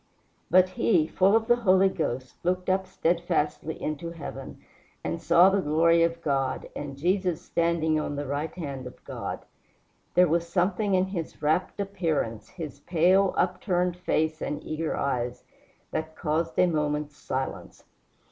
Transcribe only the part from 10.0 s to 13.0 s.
There was something in his rapt appearance, his